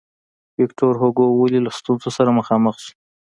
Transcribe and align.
ویکتور 0.59 0.93
هوګو 1.01 1.25
ولې 1.31 1.59
له 1.65 1.71
ستونزو 1.79 2.09
سره 2.17 2.35
مخامخ 2.39 2.75
شو. 2.83 2.93